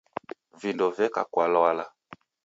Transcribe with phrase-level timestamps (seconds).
[0.61, 1.85] Vindo veka kwa lwala